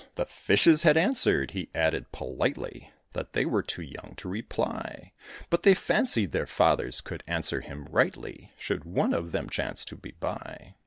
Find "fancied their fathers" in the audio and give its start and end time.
5.75-7.01